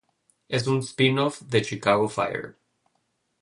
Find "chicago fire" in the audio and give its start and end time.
1.61-2.55